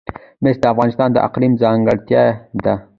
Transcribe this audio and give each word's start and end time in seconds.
مس 0.43 0.55
د 0.61 0.63
افغانستان 0.73 1.09
د 1.13 1.17
اقلیم 1.27 1.53
ځانګړتیا 1.61 2.23
ده. 2.63 2.73